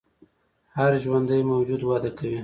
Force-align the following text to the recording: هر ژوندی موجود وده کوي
هر 0.75 0.91
ژوندی 1.03 1.41
موجود 1.51 1.81
وده 1.89 2.09
کوي 2.17 2.39